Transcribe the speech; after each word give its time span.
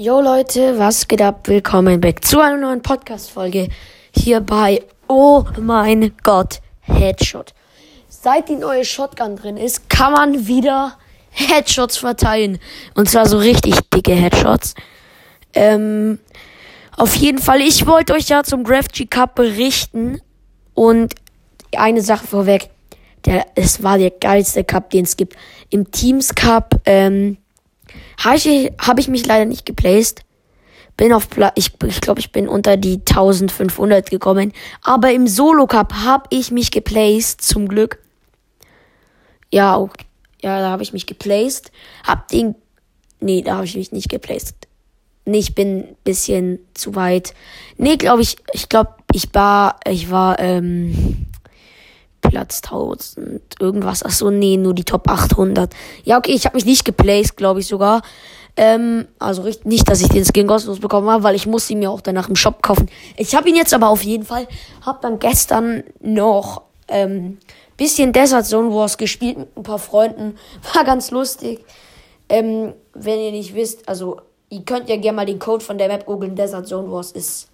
Yo 0.00 0.20
Leute, 0.20 0.78
was 0.78 1.08
geht 1.08 1.20
ab? 1.20 1.48
Willkommen 1.48 2.00
back 2.00 2.24
zu 2.24 2.38
einer 2.38 2.56
neuen 2.56 2.82
Podcast-Folge 2.82 3.66
hier 4.14 4.40
bei 4.40 4.84
Oh 5.08 5.42
mein 5.60 6.12
Gott, 6.22 6.60
Headshot. 6.82 7.52
Seit 8.08 8.48
die 8.48 8.54
neue 8.54 8.84
Shotgun 8.84 9.34
drin 9.34 9.56
ist, 9.56 9.90
kann 9.90 10.12
man 10.12 10.46
wieder 10.46 10.96
Headshots 11.30 11.96
verteilen. 11.96 12.60
Und 12.94 13.10
zwar 13.10 13.26
so 13.26 13.38
richtig 13.38 13.74
dicke 13.92 14.12
Headshots. 14.12 14.76
Ähm, 15.52 16.20
auf 16.96 17.16
jeden 17.16 17.38
Fall, 17.38 17.60
ich 17.60 17.84
wollte 17.84 18.12
euch 18.12 18.28
ja 18.28 18.44
zum 18.44 18.62
Graph 18.62 18.92
G 18.92 19.04
Cup 19.04 19.34
berichten. 19.34 20.20
Und 20.74 21.12
eine 21.76 22.02
Sache 22.02 22.24
vorweg. 22.24 22.70
Der, 23.24 23.46
es 23.56 23.82
war 23.82 23.98
der 23.98 24.12
geilste 24.12 24.62
Cup, 24.62 24.90
den 24.90 25.06
es 25.06 25.16
gibt. 25.16 25.34
Im 25.70 25.90
Teams 25.90 26.36
Cup, 26.36 26.80
ähm, 26.84 27.38
habe 28.18 28.36
ich, 28.36 28.72
hab 28.78 28.98
ich 28.98 29.08
mich 29.08 29.26
leider 29.26 29.44
nicht 29.44 29.66
geplaced. 29.66 30.22
Bin 30.96 31.12
auf 31.12 31.30
Pla 31.30 31.52
ich 31.54 31.72
ich 31.84 32.00
glaube, 32.00 32.20
ich 32.20 32.32
bin 32.32 32.48
unter 32.48 32.76
die 32.76 32.94
1500 32.94 34.10
gekommen. 34.10 34.52
Aber 34.82 35.12
im 35.12 35.28
Solo 35.28 35.66
Cup 35.66 35.94
habe 35.94 36.24
ich 36.30 36.50
mich 36.50 36.70
geplaced, 36.70 37.40
zum 37.40 37.68
Glück. 37.68 38.02
Ja, 39.52 39.76
auch, 39.76 39.90
ja, 40.42 40.58
da 40.58 40.70
habe 40.70 40.82
ich 40.82 40.92
mich 40.92 41.06
geplaced. 41.06 41.70
Hab 42.04 42.28
den. 42.28 42.56
Nee, 43.20 43.42
da 43.42 43.56
habe 43.56 43.64
ich 43.64 43.76
mich 43.76 43.92
nicht 43.92 44.08
geplaced. 44.08 44.54
Nee, 45.24 45.38
ich 45.38 45.54
bin 45.54 45.80
ein 45.80 45.96
bisschen 46.04 46.58
zu 46.74 46.94
weit. 46.94 47.34
Nee, 47.76 47.96
glaube 47.96 48.22
ich, 48.22 48.36
ich 48.52 48.68
glaube, 48.68 48.94
ich 49.12 49.28
war, 49.34 49.78
ich 49.86 50.10
war, 50.10 50.38
ähm, 50.38 51.26
Platz 52.28 52.60
1000 52.62 53.40
irgendwas. 53.60 54.02
Ach 54.04 54.10
so, 54.10 54.30
nee, 54.30 54.56
nur 54.56 54.74
die 54.74 54.84
Top 54.84 55.08
800. 55.08 55.72
Ja, 56.04 56.18
okay, 56.18 56.32
ich 56.32 56.44
habe 56.44 56.56
mich 56.56 56.66
nicht 56.66 56.84
geplaced, 56.84 57.36
glaube 57.36 57.60
ich 57.60 57.66
sogar. 57.66 58.02
Ähm, 58.56 59.06
also 59.18 59.48
nicht, 59.64 59.88
dass 59.88 60.02
ich 60.02 60.08
den 60.08 60.24
Skin 60.24 60.46
kostenlos 60.46 60.80
bekommen 60.80 61.08
habe, 61.08 61.22
weil 61.22 61.34
ich 61.34 61.46
muss 61.46 61.70
ihn 61.70 61.78
mir 61.78 61.90
auch 61.90 62.00
danach 62.00 62.28
im 62.28 62.36
Shop 62.36 62.62
kaufen. 62.62 62.88
Ich 63.16 63.34
habe 63.34 63.48
ihn 63.48 63.56
jetzt 63.56 63.72
aber 63.72 63.88
auf 63.88 64.02
jeden 64.02 64.24
Fall. 64.24 64.46
Hab 64.84 65.00
dann 65.00 65.18
gestern 65.18 65.84
noch 66.00 66.62
ähm, 66.88 67.38
bisschen 67.76 68.12
Desert 68.12 68.46
Zone 68.46 68.74
Wars 68.74 68.98
gespielt 68.98 69.38
mit 69.38 69.56
ein 69.56 69.62
paar 69.62 69.78
Freunden. 69.78 70.36
War 70.74 70.84
ganz 70.84 71.10
lustig. 71.10 71.64
Ähm, 72.28 72.74
wenn 72.92 73.20
ihr 73.20 73.30
nicht 73.30 73.54
wisst, 73.54 73.88
also 73.88 74.20
ihr 74.50 74.62
könnt 74.62 74.88
ja 74.88 74.96
gerne 74.96 75.16
mal 75.16 75.26
den 75.26 75.38
Code 75.38 75.64
von 75.64 75.78
der 75.78 75.88
Map 75.88 76.04
googeln. 76.04 76.36
Desert 76.36 76.66
Zone 76.66 76.90
Wars 76.90 77.12
ist 77.12 77.48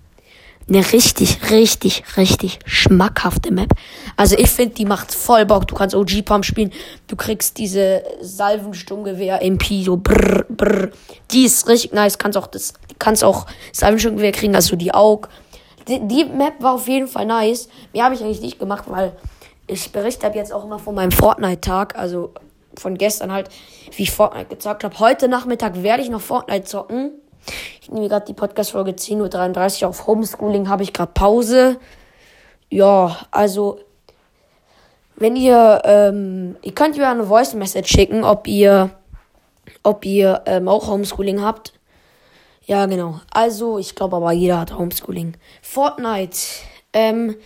eine 0.68 0.92
richtig, 0.92 1.50
richtig, 1.50 2.04
richtig 2.16 2.58
schmackhafte 2.64 3.52
Map. 3.52 3.70
Also 4.16 4.36
ich 4.36 4.50
finde, 4.50 4.74
die 4.74 4.86
macht 4.86 5.12
voll 5.12 5.44
Bock. 5.44 5.66
Du 5.66 5.74
kannst 5.74 5.94
OG-Pump 5.94 6.44
spielen. 6.44 6.72
Du 7.06 7.16
kriegst 7.16 7.58
diese 7.58 8.02
Salvensturmgewehr 8.20 9.42
MP, 9.42 9.82
so 9.82 9.96
brr, 9.96 10.44
brr. 10.48 10.90
Die 11.30 11.44
ist 11.44 11.68
richtig 11.68 11.92
nice. 11.92 12.18
Kannst 12.18 12.38
auch 12.38 12.46
das, 12.46 12.74
kannst 12.98 13.24
auch 13.24 13.46
Salvensturmgewehr 13.72 14.32
kriegen, 14.32 14.54
also 14.54 14.76
die 14.76 14.94
Aug. 14.94 15.28
Die, 15.86 16.00
die 16.08 16.24
Map 16.24 16.54
war 16.60 16.74
auf 16.74 16.88
jeden 16.88 17.08
Fall 17.08 17.26
nice. 17.26 17.68
Mehr 17.92 18.04
habe 18.04 18.14
ich 18.14 18.22
eigentlich 18.22 18.40
nicht 18.40 18.58
gemacht, 18.58 18.84
weil 18.86 19.12
ich 19.66 19.92
berichte 19.92 20.26
ab 20.26 20.34
jetzt 20.34 20.52
auch 20.52 20.64
immer 20.64 20.78
von 20.78 20.94
meinem 20.94 21.12
Fortnite-Tag. 21.12 21.98
Also 21.98 22.32
von 22.78 22.96
gestern 22.96 23.32
halt, 23.32 23.50
wie 23.96 24.04
ich 24.04 24.10
Fortnite 24.10 24.46
gezockt 24.46 24.84
habe. 24.84 24.98
Heute 24.98 25.28
Nachmittag 25.28 25.82
werde 25.82 26.02
ich 26.02 26.10
noch 26.10 26.20
Fortnite 26.20 26.64
zocken. 26.64 27.12
Ich 27.80 27.90
nehme 27.90 28.08
gerade 28.08 28.26
die 28.26 28.34
Podcast-Folge 28.34 28.92
10.33 28.92 29.82
Uhr 29.82 29.88
auf 29.88 30.06
Homeschooling, 30.06 30.68
habe 30.68 30.82
ich 30.82 30.92
gerade 30.92 31.12
Pause. 31.12 31.78
Ja, 32.70 33.18
also, 33.30 33.78
wenn 35.16 35.36
ihr, 35.36 35.82
ähm, 35.84 36.56
ihr 36.62 36.74
könnt 36.74 36.96
mir 36.96 37.08
eine 37.08 37.24
Voice-Message 37.24 37.90
schicken, 37.90 38.24
ob 38.24 38.46
ihr, 38.46 38.90
ob 39.82 40.04
ihr 40.04 40.42
ähm, 40.46 40.68
auch 40.68 40.88
Homeschooling 40.88 41.42
habt. 41.42 41.72
Ja, 42.66 42.86
genau. 42.86 43.20
Also, 43.30 43.78
ich 43.78 43.94
glaube 43.94 44.16
aber 44.16 44.32
jeder 44.32 44.60
hat 44.60 44.76
Homeschooling. 44.76 45.36
Fortnite, 45.60 46.38
ähm, 46.92 47.36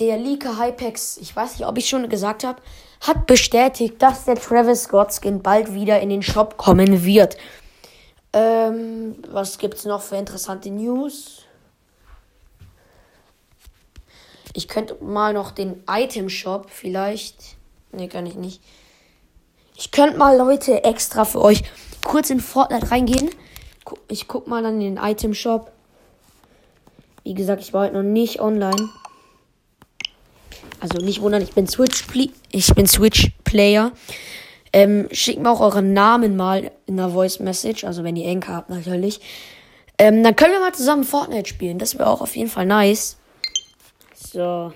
der 0.00 0.16
Leaker 0.16 0.58
Hypex, 0.58 1.18
ich 1.18 1.34
weiß 1.34 1.58
nicht, 1.58 1.66
ob 1.66 1.78
ich 1.78 1.88
schon 1.88 2.08
gesagt 2.08 2.44
habe, 2.44 2.60
hat 3.00 3.26
bestätigt, 3.26 4.02
dass 4.02 4.24
der 4.24 4.36
Travis 4.36 4.84
Scott 4.84 5.12
Skin 5.12 5.42
bald 5.42 5.74
wieder 5.74 6.00
in 6.00 6.08
den 6.08 6.22
Shop 6.22 6.56
kommen 6.56 7.04
wird. 7.04 7.36
Ähm, 8.38 9.16
was 9.32 9.58
gibt's 9.58 9.84
noch 9.84 10.00
für 10.00 10.14
interessante 10.14 10.70
News? 10.70 11.42
Ich 14.52 14.68
könnte 14.68 14.96
mal 15.02 15.32
noch 15.32 15.50
den 15.50 15.82
Item 15.88 16.28
Shop 16.28 16.70
vielleicht. 16.70 17.56
Ne, 17.90 18.08
kann 18.08 18.26
ich 18.26 18.36
nicht. 18.36 18.62
Ich 19.74 19.90
könnte 19.90 20.18
mal 20.18 20.36
Leute 20.36 20.84
extra 20.84 21.24
für 21.24 21.40
euch 21.40 21.64
kurz 22.04 22.30
in 22.30 22.38
Fortnite 22.38 22.92
reingehen. 22.92 23.28
Ich 24.06 24.28
guck 24.28 24.46
mal 24.46 24.64
an 24.64 24.78
den 24.78 24.98
Item 24.98 25.34
Shop. 25.34 25.72
Wie 27.24 27.34
gesagt, 27.34 27.60
ich 27.60 27.72
war 27.72 27.86
heute 27.86 27.94
noch 27.94 28.02
nicht 28.04 28.40
online. 28.40 28.88
Also 30.78 30.98
nicht 30.98 31.22
wundern, 31.22 31.42
ich 31.42 31.54
bin 31.54 31.66
Switch, 31.66 32.04
ich 32.52 32.74
bin 32.74 32.86
Switch 32.86 33.32
Player. 33.42 33.90
Ähm, 34.72 35.08
schickt 35.10 35.40
mir 35.40 35.50
auch 35.50 35.60
euren 35.60 35.92
Namen 35.92 36.36
mal 36.36 36.70
in 36.86 36.96
der 36.96 37.10
Voice 37.10 37.40
Message, 37.40 37.84
also 37.84 38.04
wenn 38.04 38.16
ihr 38.16 38.28
Enker 38.28 38.54
habt 38.54 38.70
natürlich. 38.70 39.20
Ähm, 39.98 40.22
dann 40.22 40.36
können 40.36 40.52
wir 40.52 40.60
mal 40.60 40.74
zusammen 40.74 41.04
Fortnite 41.04 41.48
spielen. 41.48 41.78
Das 41.78 41.98
wäre 41.98 42.08
auch 42.08 42.20
auf 42.20 42.36
jeden 42.36 42.50
Fall 42.50 42.66
nice. 42.66 43.16
So. 44.14 44.72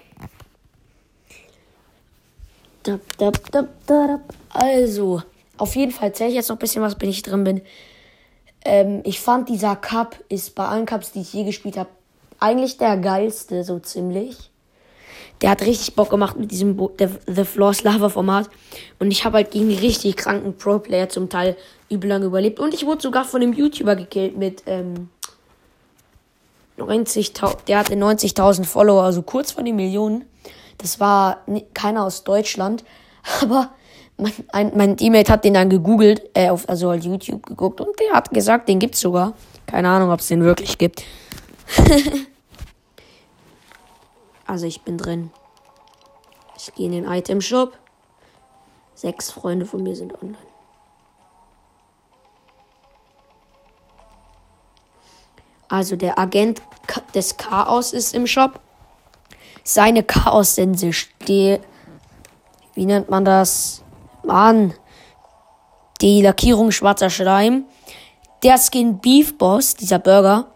Also, 4.49 5.23
auf 5.57 5.77
jeden 5.77 5.93
Fall 5.93 6.13
zähle 6.13 6.31
ich 6.31 6.37
jetzt 6.37 6.49
noch 6.49 6.57
ein 6.57 6.61
bisschen, 6.61 6.83
was 6.83 6.97
bin 6.97 7.11
ich 7.11 7.23
drin 7.23 7.45
bin. 7.45 7.63
Ähm, 8.65 9.03
ich 9.05 9.21
fand, 9.21 9.49
dieser 9.49 9.77
Cup 9.77 10.17
ist 10.29 10.55
bei 10.55 10.67
allen 10.67 10.87
Cups, 10.87 11.13
die 11.13 11.21
ich 11.21 11.33
je 11.33 11.45
gespielt 11.45 11.77
habe, 11.77 11.91
eigentlich 12.41 12.79
der 12.79 12.97
geilste, 12.97 13.63
so 13.63 13.79
ziemlich. 13.79 14.52
Der 15.43 15.51
hat 15.51 15.63
richtig 15.63 15.97
Bock 15.97 16.11
gemacht 16.11 16.37
mit 16.37 16.53
diesem 16.53 16.77
Bo 16.77 16.89
der, 16.89 17.11
The 17.27 17.45
Floors 17.45 17.83
Lava 17.83 18.09
Format. 18.09 18.49
Und 19.01 19.11
ich 19.11 19.25
habe 19.25 19.39
halt 19.39 19.51
gegen 19.51 19.75
richtig 19.75 20.17
kranken 20.17 20.57
Pro-Player 20.57 21.09
zum 21.09 21.29
Teil 21.29 21.57
übel 21.89 22.09
lange 22.09 22.27
überlebt. 22.27 22.61
Und 22.61 22.73
ich 22.73 22.87
wurde 22.87 23.03
sogar 23.03 23.25
von 23.25 23.43
einem 23.43 23.53
YouTuber 23.53 23.97
gekillt 23.97 24.37
mit 24.39 24.63
ähm, 24.67 25.09
90.000. 26.79 27.65
Der 27.67 27.81
hatte 27.81 27.95
90.000 27.95 28.65
Follower, 28.65 29.03
also 29.03 29.23
kurz 29.23 29.51
vor 29.51 29.65
den 29.65 29.77
Millionen. 29.77 30.25
Das 30.79 31.01
war 31.01 31.45
keiner 31.75 32.05
aus 32.05 32.23
Deutschland. 32.23 32.85
Aber 33.43 33.71
mein, 34.17 34.33
ein, 34.53 34.73
mein 34.77 34.97
Teammate 34.97 35.33
hat 35.33 35.45
den 35.45 35.55
dann 35.55 35.71
gegoogelt, 35.71 36.23
äh, 36.35 36.51
auf, 36.51 36.69
also 36.69 36.91
halt 36.91 37.05
YouTube 37.05 37.45
geguckt. 37.45 37.81
Und 37.81 37.99
der 37.99 38.13
hat 38.13 38.31
gesagt, 38.31 38.69
den 38.69 38.79
gibt's 38.79 39.01
sogar. 39.01 39.35
Keine 39.67 39.89
Ahnung, 39.89 40.11
ob 40.11 40.21
es 40.21 40.29
den 40.29 40.45
wirklich 40.45 40.79
gibt. 40.79 41.03
Also 44.53 44.67
ich 44.67 44.83
bin 44.83 44.99
drin. 44.99 45.31
Ich 46.59 46.75
gehe 46.75 46.85
in 46.85 46.93
den 46.93 47.11
Item 47.11 47.41
Shop. 47.41 47.79
Sechs 48.95 49.31
Freunde 49.31 49.65
von 49.65 49.83
mir 49.83 49.97
sind 49.97 50.13
online. 50.23 50.37
Also 55.71 55.97
der 55.97 56.19
Agent 56.19 56.61
des 57.15 57.39
Chaos 57.39 57.95
ist 57.95 58.15
im 58.15 58.27
Shop. 58.27 58.61
Seine 59.65 60.03
Chaos-Sense 60.03 60.93
steht. 60.93 61.63
Wie 62.75 62.85
nennt 62.85 63.09
man 63.09 63.25
das? 63.25 63.83
Mann. 64.23 64.75
Die 66.03 66.21
Lackierung 66.21 66.73
schwarzer 66.73 67.09
Schleim. 67.09 67.65
Der 68.43 68.59
Skin 68.59 68.99
Beef 68.99 69.39
Boss, 69.39 69.77
dieser 69.77 69.99
Burger. 69.99 70.53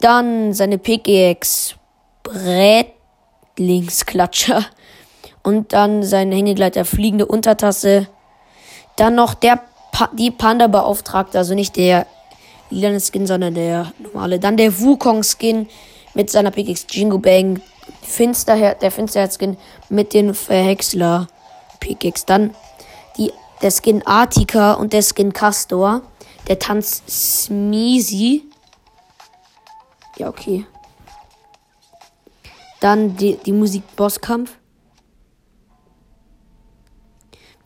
Dann 0.00 0.52
seine 0.52 0.76
Pickaxe 0.76 1.76
Brett 2.22 2.91
Lieblingsklatscher. 3.56 4.64
Und 5.42 5.72
dann 5.72 6.02
sein 6.02 6.30
Hängegleiter 6.32 6.84
fliegende 6.84 7.26
Untertasse. 7.26 8.08
Dann 8.96 9.14
noch 9.14 9.34
der 9.34 9.60
pa 9.92 10.08
die 10.12 10.30
Panda-Beauftragte, 10.30 11.38
also 11.38 11.54
nicht 11.54 11.76
der 11.76 12.06
lilane 12.70 13.00
Skin, 13.00 13.26
sondern 13.26 13.54
der 13.54 13.92
normale. 13.98 14.38
Dann 14.38 14.56
der 14.56 14.80
Wukong-Skin 14.80 15.68
mit 16.14 16.30
seiner 16.30 16.50
PX 16.50 16.86
Jingo 16.90 17.18
Bang. 17.18 17.60
Finsterher 18.02 18.74
der 18.74 18.90
Finsterherz-Skin 18.90 19.56
mit 19.88 20.14
den 20.14 20.34
Verhexler 20.34 21.26
PX. 21.80 22.26
Dann 22.26 22.54
die, 23.16 23.32
der 23.60 23.70
Skin 23.70 24.06
Artika 24.06 24.74
und 24.74 24.92
der 24.92 25.02
Skin 25.02 25.32
Castor. 25.32 26.02
Der 26.48 26.58
Tanz 26.58 27.02
Smeezy. 27.08 28.44
Ja, 30.16 30.28
okay. 30.28 30.66
Dann 32.82 33.16
die, 33.16 33.36
die 33.36 33.52
Musik 33.52 33.94
Bosskampf. 33.94 34.58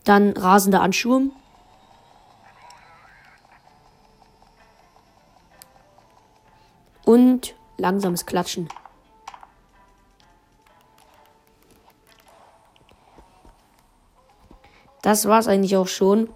Dann 0.05 0.33
rasender 0.37 0.83
Ansturm. 0.83 1.33
Und 7.07 7.55
langsames 7.79 8.27
Klatschen. 8.27 8.69
Das 15.01 15.27
war's 15.27 15.49
eigentlich 15.49 15.79
auch 15.79 15.89
schon 15.89 16.29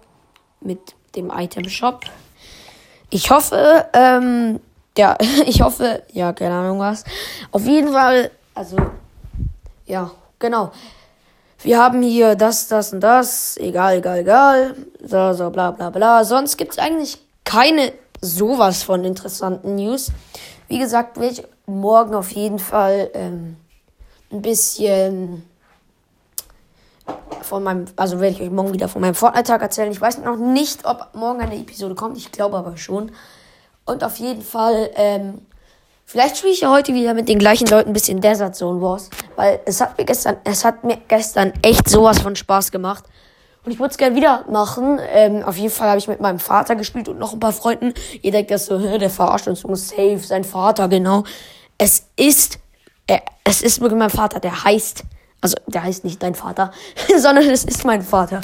mit 0.59 0.95
dem 1.15 1.29
Item 1.29 1.69
Shop. 1.69 2.05
ich 3.11 3.29
hoffe, 3.29 3.87
ähm, 3.93 4.59
ja, 4.97 5.17
ich 5.45 5.61
hoffe, 5.61 6.01
ja, 6.13 6.33
keine 6.33 6.55
Ahnung 6.55 6.79
was. 6.79 7.03
Auf 7.51 7.65
jeden 7.67 7.91
Fall, 7.91 8.31
also, 8.53 8.77
ja, 9.85 10.11
genau. 10.39 10.71
Wir 11.63 11.79
haben 11.79 12.01
hier 12.01 12.35
das, 12.35 12.67
das 12.67 12.91
und 12.91 13.01
das, 13.01 13.55
egal, 13.57 13.97
egal, 13.97 14.19
egal, 14.19 14.75
so, 15.03 15.33
so, 15.33 15.49
bla, 15.51 15.71
bla, 15.71 15.89
bla. 15.91 16.23
Sonst 16.23 16.57
gibt's 16.57 16.79
eigentlich 16.79 17.19
keine 17.43 17.93
sowas 18.19 18.83
von 18.83 19.03
interessanten 19.03 19.75
News. 19.75 20.11
Wie 20.67 20.79
gesagt, 20.79 21.19
will 21.19 21.31
ich 21.31 21.43
morgen 21.65 22.15
auf 22.15 22.31
jeden 22.31 22.59
Fall 22.59 23.09
ähm, 23.13 23.57
ein 24.31 24.41
bisschen 24.41 25.43
von 27.41 27.63
meinem, 27.63 27.85
also 27.95 28.19
werde 28.19 28.35
ich 28.35 28.41
euch 28.41 28.51
morgen 28.51 28.73
wieder 28.73 28.87
von 28.87 29.01
meinem 29.01 29.15
Fortnite-Tag 29.15 29.61
erzählen. 29.61 29.91
Ich 29.91 30.01
weiß 30.01 30.19
noch 30.19 30.37
nicht, 30.37 30.85
ob 30.85 31.09
morgen 31.13 31.41
eine 31.41 31.57
Episode 31.57 31.95
kommt. 31.95 32.17
Ich 32.17 32.31
glaube 32.31 32.57
aber 32.57 32.77
schon. 32.77 33.11
Und 33.85 34.03
auf 34.03 34.17
jeden 34.17 34.41
Fall, 34.41 34.89
ähm, 34.95 35.45
vielleicht 36.11 36.37
spiele 36.37 36.53
ich 36.53 36.61
ja 36.61 36.71
heute 36.71 36.93
wieder 36.93 37.13
mit 37.13 37.29
den 37.29 37.39
gleichen 37.39 37.67
Leuten 37.67 37.91
ein 37.91 37.93
bisschen 37.93 38.19
Desert 38.19 38.55
Zone 38.55 38.81
Wars. 38.81 39.09
Weil 39.35 39.61
es 39.65 39.79
hat 39.79 39.97
mir 39.97 40.05
gestern, 40.05 40.37
es 40.43 40.65
hat 40.65 40.83
mir 40.83 40.97
gestern 41.07 41.53
echt 41.61 41.89
sowas 41.89 42.19
von 42.19 42.35
Spaß 42.35 42.71
gemacht. 42.71 43.05
Und 43.63 43.71
ich 43.71 43.79
würde 43.79 43.91
es 43.91 43.97
gerne 43.97 44.15
wieder 44.15 44.43
machen. 44.49 44.99
Ähm, 45.13 45.43
auf 45.43 45.55
jeden 45.55 45.71
Fall 45.71 45.87
habe 45.87 45.99
ich 45.99 46.07
mit 46.07 46.19
meinem 46.19 46.39
Vater 46.39 46.75
gespielt 46.75 47.07
und 47.07 47.19
noch 47.19 47.33
ein 47.33 47.39
paar 47.39 47.53
Freunden. 47.53 47.93
Ihr 48.21 48.31
denkt 48.31 48.51
das 48.51 48.65
so, 48.65 48.77
der 48.77 49.09
verarscht 49.09 49.47
uns, 49.47 49.63
muss 49.63 49.89
safe, 49.89 50.19
sein 50.19 50.43
Vater, 50.43 50.87
genau. 50.87 51.23
Es 51.77 52.07
ist, 52.17 52.59
äh, 53.07 53.19
es 53.43 53.61
ist 53.61 53.79
wirklich 53.79 53.99
mein 53.99 54.09
Vater, 54.09 54.39
der 54.39 54.63
heißt 54.63 55.03
also, 55.41 55.57
der 55.65 55.83
heißt 55.83 56.03
nicht 56.03 56.21
dein 56.21 56.35
Vater, 56.35 56.71
sondern 57.17 57.49
es 57.49 57.65
ist 57.65 57.83
mein 57.83 58.03
Vater. 58.03 58.41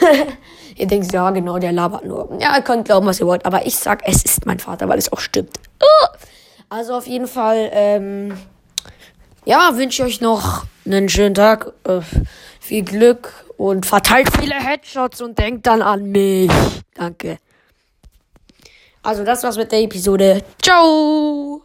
ihr 0.76 0.86
denkt, 0.86 1.10
ja, 1.12 1.30
genau, 1.30 1.58
der 1.58 1.72
labert 1.72 2.04
nur. 2.04 2.36
Ja, 2.38 2.54
ihr 2.54 2.62
könnt 2.62 2.84
glauben, 2.84 3.06
was 3.06 3.18
ihr 3.18 3.26
wollt, 3.26 3.46
aber 3.46 3.66
ich 3.66 3.76
sag, 3.76 4.02
es 4.06 4.24
ist 4.24 4.44
mein 4.46 4.58
Vater, 4.58 4.88
weil 4.88 4.98
es 4.98 5.10
auch 5.10 5.20
stimmt. 5.20 5.58
Also 6.76 6.94
auf 6.94 7.06
jeden 7.06 7.28
Fall, 7.28 7.70
ähm, 7.72 8.36
ja, 9.44 9.76
wünsche 9.76 10.02
ich 10.02 10.14
euch 10.14 10.20
noch 10.20 10.64
einen 10.84 11.08
schönen 11.08 11.36
Tag, 11.36 11.72
äh, 11.84 12.00
viel 12.58 12.82
Glück 12.82 13.32
und 13.56 13.86
verteilt 13.86 14.28
viele 14.36 14.56
Headshots 14.56 15.20
und 15.20 15.38
denkt 15.38 15.68
dann 15.68 15.82
an 15.82 16.10
mich. 16.10 16.50
Danke. 16.94 17.38
Also 19.04 19.22
das 19.22 19.44
war's 19.44 19.56
mit 19.56 19.70
der 19.70 19.82
Episode. 19.82 20.42
Ciao! 20.60 21.62